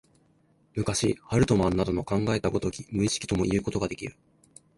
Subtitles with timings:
[0.73, 4.15] 昔、ハルトマンなどの考えた如き無意識ともいうことができる。